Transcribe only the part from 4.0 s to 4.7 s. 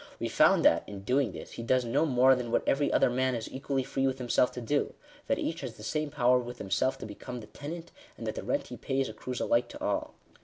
with himself to